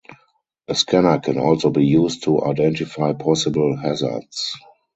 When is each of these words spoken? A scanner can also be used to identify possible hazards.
A 0.67 0.73
scanner 0.73 1.19
can 1.19 1.37
also 1.37 1.69
be 1.69 1.85
used 1.85 2.23
to 2.23 2.43
identify 2.43 3.13
possible 3.13 3.77
hazards. 3.77 4.55